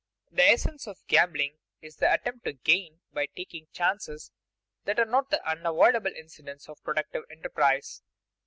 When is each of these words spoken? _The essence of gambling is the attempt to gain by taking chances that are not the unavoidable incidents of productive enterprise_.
_The 0.33 0.39
essence 0.53 0.87
of 0.87 1.05
gambling 1.05 1.59
is 1.79 1.97
the 1.97 2.11
attempt 2.11 2.45
to 2.45 2.53
gain 2.53 3.01
by 3.13 3.27
taking 3.27 3.67
chances 3.71 4.31
that 4.85 4.97
are 4.97 5.05
not 5.05 5.29
the 5.29 5.47
unavoidable 5.47 6.13
incidents 6.15 6.67
of 6.67 6.83
productive 6.83 7.25
enterprise_. 7.29 8.01